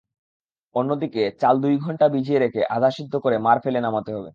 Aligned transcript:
অন্যদিকে 0.75 1.23
চাল 1.41 1.55
দুই 1.61 1.75
ঘণ্টা 1.77 2.05
ভিজিয়ে 2.07 2.39
রেখে 2.39 2.61
আধা 2.69 2.89
সিদ্ধ 2.97 3.13
করে 3.23 3.37
মাড় 3.39 3.59
ফেলে 3.63 3.79
নামাতে 3.81 4.11
হবে। 4.15 4.29